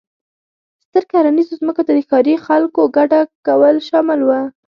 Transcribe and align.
ستر 0.83 1.03
کرنیزو 1.11 1.53
ځمکو 1.61 1.81
ته 1.87 1.91
د 1.97 1.99
ښاري 2.09 2.35
خلکو 2.45 2.81
کډه 2.95 3.19
کول 3.47 3.75
شامل 3.87 4.19
و. 4.23 4.29